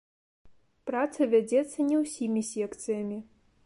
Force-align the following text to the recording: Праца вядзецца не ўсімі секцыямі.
Праца 0.91 1.21
вядзецца 1.35 1.77
не 1.91 2.03
ўсімі 2.03 2.41
секцыямі. 2.53 3.17